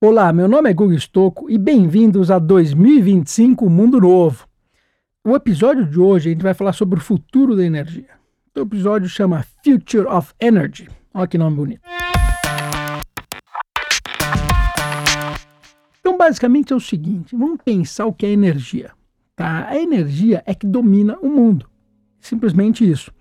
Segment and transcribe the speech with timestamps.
[0.00, 4.46] Olá, meu nome é Gugu Stocco e bem-vindos a 2025 Mundo Novo.
[5.24, 8.10] O episódio de hoje a gente vai falar sobre o futuro da energia.
[8.56, 10.88] O episódio chama Future of Energy.
[11.12, 11.80] Olha que nome bonito.
[15.98, 18.92] Então, basicamente é o seguinte: vamos pensar o que é energia.
[19.34, 19.66] Tá?
[19.66, 21.68] A energia é que domina o mundo.
[22.20, 23.12] Simplesmente isso.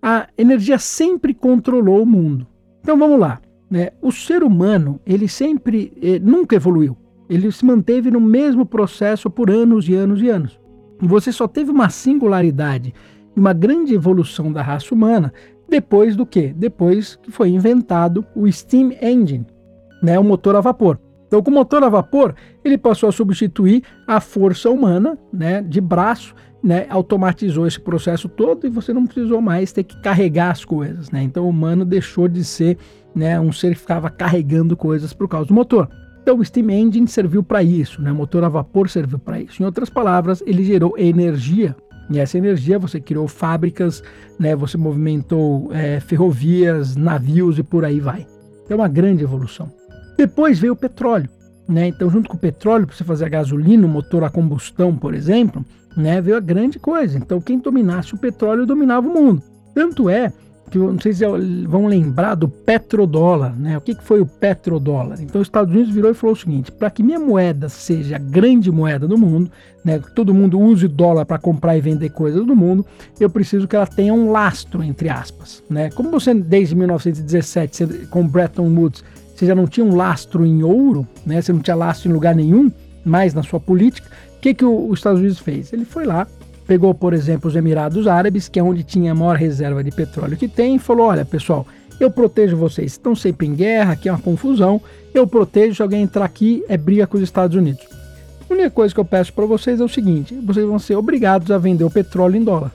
[0.00, 2.46] A energia sempre controlou o mundo.
[2.80, 3.42] Então vamos lá.
[3.74, 3.90] Né?
[4.00, 6.96] O ser humano, ele sempre, eh, nunca evoluiu.
[7.28, 10.60] Ele se manteve no mesmo processo por anos e anos e anos.
[11.00, 12.94] Você só teve uma singularidade
[13.36, 15.32] e uma grande evolução da raça humana
[15.68, 16.52] depois do que?
[16.52, 19.44] Depois que foi inventado o steam engine,
[20.00, 20.16] né?
[20.20, 20.96] o motor a vapor.
[21.26, 25.80] Então, com o motor a vapor, ele passou a substituir a força humana né, de
[25.80, 26.32] braço
[26.64, 31.10] né, automatizou esse processo todo e você não precisou mais ter que carregar as coisas.
[31.10, 31.22] Né?
[31.22, 32.78] Então o humano deixou de ser
[33.14, 35.88] né, um ser que ficava carregando coisas por causa do motor.
[36.22, 38.10] Então o Steam Engine serviu para isso, né?
[38.10, 39.62] o motor a vapor serviu para isso.
[39.62, 41.76] Em outras palavras, ele gerou energia.
[42.10, 44.02] E essa energia você criou fábricas,
[44.38, 44.56] né?
[44.56, 48.26] você movimentou é, ferrovias, navios e por aí vai.
[48.70, 49.70] É uma grande evolução.
[50.16, 51.28] Depois veio o petróleo.
[51.68, 51.88] Né?
[51.88, 55.14] Então, junto com o petróleo, para você fazer a gasolina, o motor a combustão, por
[55.14, 55.64] exemplo,
[55.96, 57.18] né, veio a grande coisa.
[57.18, 59.42] Então, quem dominasse o petróleo dominava o mundo.
[59.74, 60.32] Tanto é
[60.70, 61.24] que, não sei se
[61.66, 63.76] vão lembrar do petrodólar, né?
[63.76, 65.20] O que, que foi o petrodólar?
[65.20, 68.18] Então, os Estados Unidos virou e falou o seguinte: para que minha moeda seja a
[68.18, 69.50] grande moeda do mundo,
[69.84, 72.84] né, que todo mundo use dólar para comprar e vender coisas do mundo,
[73.20, 75.62] eu preciso que ela tenha um lastro, entre aspas.
[75.68, 75.90] Né?
[75.90, 79.04] Como você, desde 1917, com Bretton Woods,
[79.34, 81.42] você já não tinha um lastro em ouro, né?
[81.42, 82.70] Você não tinha lastro em lugar nenhum,
[83.04, 84.08] mais na sua política
[84.44, 85.72] que, que o, os Estados Unidos fez?
[85.72, 86.26] Ele foi lá,
[86.66, 90.36] pegou, por exemplo, os Emirados Árabes, que é onde tinha a maior reserva de petróleo
[90.36, 91.66] que tem, e falou: olha, pessoal,
[92.00, 94.80] eu protejo vocês, estão sempre em guerra, aqui é uma confusão,
[95.12, 97.86] eu protejo, se alguém entrar aqui, é briga com os Estados Unidos.
[98.48, 101.50] A única coisa que eu peço para vocês é o seguinte: vocês vão ser obrigados
[101.50, 102.72] a vender o petróleo em dólar.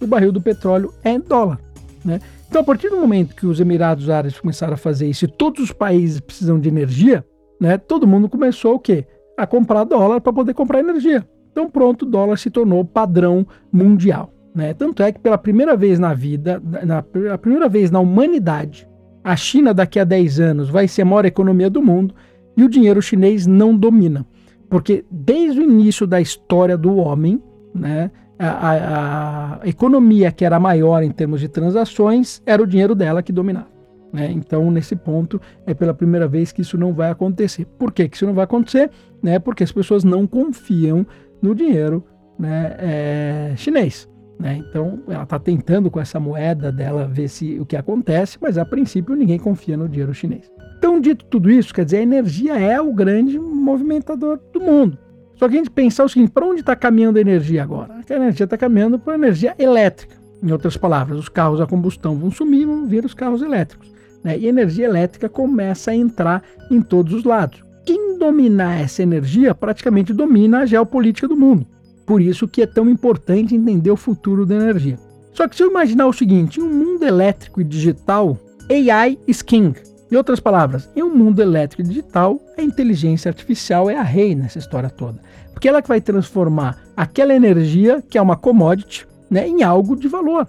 [0.00, 1.58] O barril do petróleo é em dólar.
[2.04, 2.20] Né?
[2.48, 5.64] Então, a partir do momento que os Emirados Árabes começaram a fazer isso e todos
[5.64, 7.24] os países precisam de energia,
[7.60, 9.06] né, todo mundo começou o quê?
[9.36, 11.26] a comprar dólar para poder comprar energia.
[11.54, 14.34] Então, pronto, o dólar se tornou padrão mundial.
[14.52, 14.74] Né?
[14.74, 18.88] Tanto é que pela primeira vez na vida, na, pela primeira vez na humanidade,
[19.22, 22.12] a China daqui a 10 anos vai ser a maior economia do mundo
[22.56, 24.26] e o dinheiro chinês não domina.
[24.68, 27.40] Porque desde o início da história do homem,
[27.72, 32.96] né, a, a, a economia que era maior em termos de transações era o dinheiro
[32.96, 33.73] dela que dominava.
[34.14, 34.30] Né?
[34.30, 37.66] Então, nesse ponto, é pela primeira vez que isso não vai acontecer.
[37.76, 38.88] Por que, isso não vai acontecer?
[39.20, 39.40] Né?
[39.40, 41.04] Porque as pessoas não confiam
[41.42, 42.04] no dinheiro
[42.38, 44.08] né, é, chinês.
[44.38, 44.62] Né?
[44.68, 48.64] Então, ela está tentando com essa moeda dela ver se o que acontece, mas a
[48.64, 50.48] princípio ninguém confia no dinheiro chinês.
[50.78, 54.96] Então, dito tudo isso, quer dizer, a energia é o grande movimentador do mundo.
[55.34, 57.94] Só que a gente pensar o seguinte: para onde está caminhando a energia agora?
[58.08, 60.14] A energia está caminhando para a energia elétrica.
[60.40, 63.93] Em outras palavras, os carros a combustão vão sumir, vão vir os carros elétricos.
[64.24, 64.38] Né?
[64.38, 67.62] E energia elétrica começa a entrar em todos os lados.
[67.84, 71.66] Quem dominar essa energia praticamente domina a geopolítica do mundo.
[72.06, 74.98] Por isso que é tão importante entender o futuro da energia.
[75.32, 78.38] Só que se eu imaginar o seguinte, em um mundo elétrico e digital,
[78.70, 79.78] AI is king.
[80.10, 84.34] Em outras palavras, em um mundo elétrico e digital, a inteligência artificial é a rei
[84.34, 85.20] nessa história toda.
[85.52, 90.06] Porque ela que vai transformar aquela energia, que é uma commodity, né, em algo de
[90.06, 90.46] valor.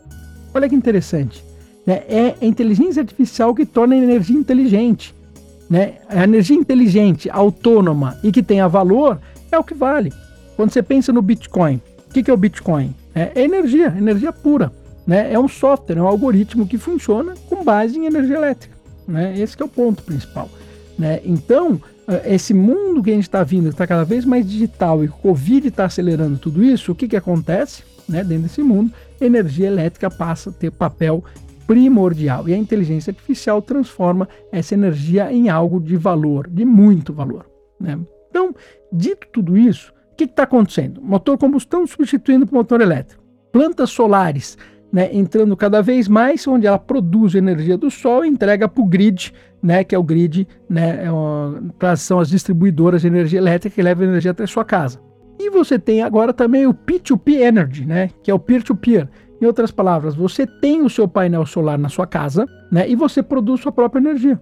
[0.53, 1.43] Olha que interessante.
[1.85, 2.03] Né?
[2.07, 5.13] É a inteligência artificial que torna a energia inteligente.
[5.69, 5.95] Né?
[6.09, 9.19] A energia inteligente, autônoma e que tenha valor
[9.51, 10.11] é o que vale.
[10.55, 12.95] Quando você pensa no Bitcoin, o que, que é o Bitcoin?
[13.13, 14.71] É energia, energia pura.
[15.05, 15.31] Né?
[15.31, 18.75] É um software, é um algoritmo que funciona com base em energia elétrica.
[19.07, 19.39] Né?
[19.39, 20.49] Esse é o ponto principal.
[20.97, 21.19] Né?
[21.23, 25.07] Então, eh, esse mundo que a gente está vindo, está cada vez mais digital e
[25.07, 27.83] o Covid está acelerando tudo isso, o que, que acontece?
[28.07, 28.23] Né?
[28.23, 31.23] Dentro desse mundo, energia elétrica passa a ter papel
[31.65, 32.47] primordial.
[32.47, 37.45] E a inteligência artificial transforma essa energia em algo de valor, de muito valor.
[37.79, 37.99] Né?
[38.29, 38.53] Então,
[38.91, 41.01] dito tudo isso, o que está acontecendo?
[41.01, 43.23] Motor combustão substituindo por motor elétrico.
[43.51, 44.57] Plantas solares
[44.95, 48.85] né, entrando cada vez mais, onde ela produz energia do sol e entrega para o
[48.85, 53.81] grid, né, que é o grid, né, é são as distribuidoras de energia elétrica que
[53.81, 55.01] levam energia até sua casa.
[55.37, 59.09] E você tem agora também o P2P Energy, né, que é o peer-to-peer, -peer,
[59.45, 63.21] em outras palavras, você tem o seu painel solar na sua casa né, e você
[63.21, 64.41] produz sua própria energia.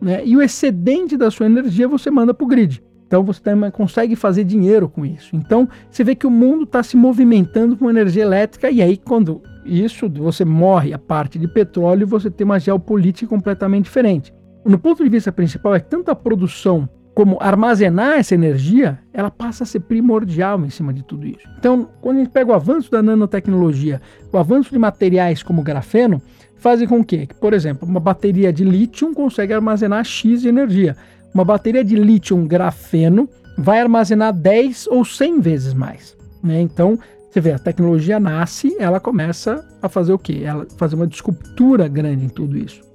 [0.00, 2.82] Né, e o excedente da sua energia você manda para o grid.
[3.06, 5.36] Então você também consegue fazer dinheiro com isso.
[5.36, 9.42] Então você vê que o mundo está se movimentando com energia elétrica e aí quando
[9.64, 14.34] isso você morre a parte de petróleo, você tem uma geopolítica completamente diferente.
[14.64, 19.64] No ponto de vista principal é tanto a produção como armazenar essa energia, ela passa
[19.64, 21.46] a ser primordial em cima de tudo isso.
[21.58, 24.00] Então, quando a gente pega o avanço da nanotecnologia,
[24.32, 26.22] o avanço de materiais como grafeno,
[26.56, 30.96] fazem com que, por exemplo, uma bateria de lítio consegue armazenar X de energia.
[31.34, 33.28] Uma bateria de lítio grafeno
[33.58, 36.16] vai armazenar 10 ou 100 vezes mais.
[36.42, 36.60] Né?
[36.60, 36.98] Então,
[37.30, 40.42] você vê, a tecnologia nasce, ela começa a fazer o quê?
[40.44, 42.91] Ela fazer uma descultura grande em tudo isso.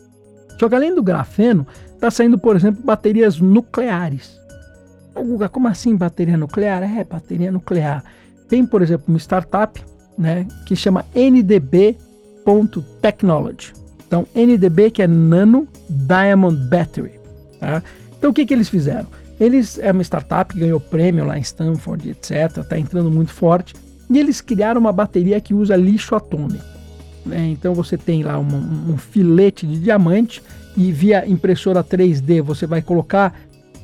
[0.60, 4.40] Só que além do grafeno, está saindo, por exemplo, baterias nucleares.
[5.14, 6.84] Guga, como assim bateria nuclear?
[6.84, 8.04] É, bateria nuclear.
[8.48, 9.84] Tem, por exemplo, uma startup
[10.18, 11.98] né, que chama NDB
[13.02, 13.74] Technology.
[14.06, 17.20] Então, NDB que é Nano Diamond Battery.
[17.60, 17.84] Tá?
[18.18, 19.08] Então, o que, que eles fizeram?
[19.40, 22.58] Eles é uma startup que ganhou prêmio lá em Stanford, etc.
[22.58, 23.76] Está entrando muito forte.
[24.10, 26.77] E eles criaram uma bateria que usa lixo atômico.
[27.28, 27.50] Né?
[27.50, 30.42] Então, você tem lá um, um filete de diamante
[30.76, 33.34] e via impressora 3D você vai colocar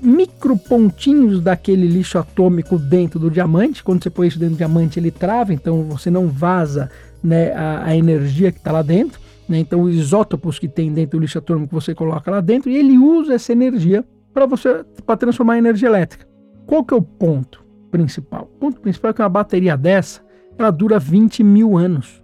[0.02, 3.84] micro pontinhos daquele lixo atômico dentro do diamante.
[3.84, 6.90] Quando você põe isso dentro do diamante, ele trava, então você não vaza
[7.24, 9.20] né, a, a energia que está lá dentro.
[9.48, 9.60] Né?
[9.60, 12.98] Então, os isótopos que tem dentro do lixo atômico você coloca lá dentro e ele
[12.98, 14.04] usa essa energia
[14.34, 16.28] para você para transformar em energia elétrica.
[16.66, 18.50] Qual que é o ponto principal?
[18.56, 20.22] O ponto principal é que uma bateria dessa
[20.58, 22.23] ela dura 20 mil anos.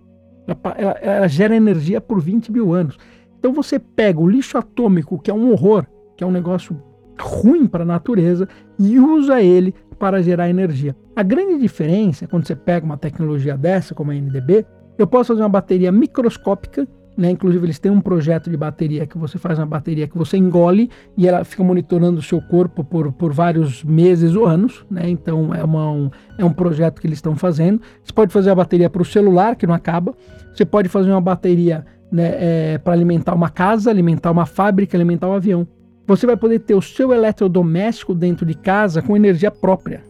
[0.77, 2.97] Ela, ela, gera energia por 20 mil anos.
[3.37, 5.85] Então você pega o lixo atômico, que é um horror,
[6.15, 6.81] que é um negócio
[7.19, 8.47] ruim para a natureza,
[8.77, 10.95] e usa ele para gerar energia.
[11.15, 14.65] A grande diferença, quando você pega uma tecnologia dessa, como a NDB,
[14.97, 16.87] eu posso fazer uma bateria microscópica,
[17.19, 17.29] né?
[17.31, 20.89] inclusive eles têm um projeto de bateria que você faz uma bateria que você engole
[21.17, 24.85] e ela fica monitorando o seu corpo por, por vários meses ou anos.
[24.89, 25.09] Né?
[25.09, 27.81] Então é, uma, um, é um projeto que eles estão fazendo.
[28.01, 30.15] Você pode fazer a bateria para o celular, que não acaba.
[30.53, 35.27] Você pode fazer uma bateria né, é, para alimentar uma casa, alimentar uma fábrica, alimentar
[35.27, 35.67] um avião.
[36.07, 40.01] Você vai poder ter o seu eletrodoméstico dentro de casa com energia própria.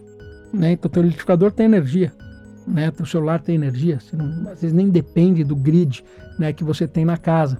[0.53, 0.73] Né?
[0.73, 2.13] Então, o teu liquidificador tem energia
[2.69, 2.91] né?
[2.99, 6.03] O celular tem energia, não, às vezes nem depende do grid
[6.37, 7.59] né, que você tem na casa.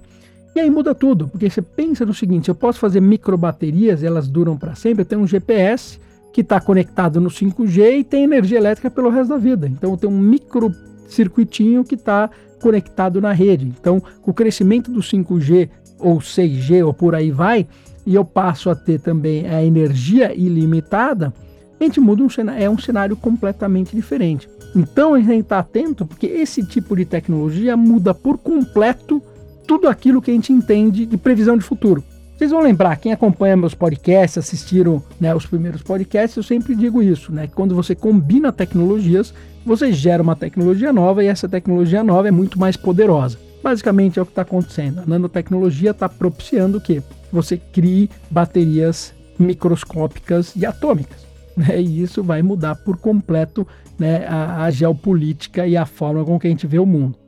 [0.54, 4.28] E aí muda tudo, porque você pensa no seguinte: eu posso fazer micro baterias, elas
[4.28, 5.02] duram para sempre.
[5.02, 5.98] Eu tenho um GPS
[6.32, 9.68] que está conectado no 5G e tem energia elétrica pelo resto da vida.
[9.68, 10.72] Então eu tenho um micro
[11.08, 12.30] circuitinho que está
[12.60, 13.66] conectado na rede.
[13.66, 15.68] Então, com o crescimento do 5G
[15.98, 17.66] ou 6G ou por aí vai,
[18.06, 21.32] e eu passo a ter também a energia ilimitada,
[21.80, 24.48] a gente muda um cenário, é um cenário completamente diferente.
[24.76, 29.22] Então a gente tem que estar atento, porque esse tipo de tecnologia muda por completo
[29.66, 32.04] tudo aquilo que a gente entende de previsão de futuro.
[32.36, 37.02] Vocês vão lembrar, quem acompanha meus podcasts, assistiram né, os primeiros podcasts, eu sempre digo
[37.02, 37.46] isso, né?
[37.46, 39.34] Que quando você combina tecnologias,
[39.64, 43.38] você gera uma tecnologia nova e essa tecnologia nova é muito mais poderosa.
[43.62, 45.00] Basicamente é o que está acontecendo.
[45.00, 47.02] A nanotecnologia está propiciando o quê?
[47.30, 51.29] Você crie baterias microscópicas e atômicas.
[51.60, 51.80] Né?
[51.80, 53.66] E isso vai mudar por completo
[53.98, 57.18] né, a, a, geopolítica e a forma com que a gente vê o mundo.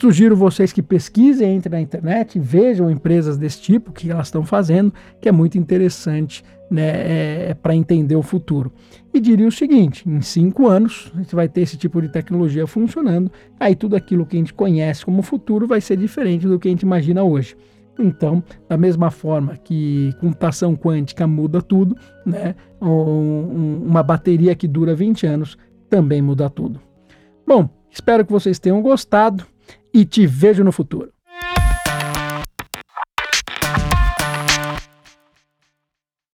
[0.00, 4.94] Sugiro vocês que pesquisem, entrem na internet, vejam empresas desse tipo, que elas estão fazendo,
[5.20, 8.72] que é muito interessante né, é, é para entender o futuro.
[9.12, 12.66] E diria o seguinte: em cinco anos, a gente vai ter esse tipo de tecnologia
[12.66, 16.68] funcionando, aí tudo aquilo que a gente conhece como futuro vai ser diferente do que
[16.68, 17.54] a gente imagina hoje.
[18.00, 24.94] Então, da mesma forma que computação quântica muda tudo, né, um, uma bateria que dura
[24.94, 25.58] 20 anos
[25.88, 26.80] também muda tudo.
[27.46, 29.44] Bom, espero que vocês tenham gostado
[29.92, 31.12] e te vejo no futuro.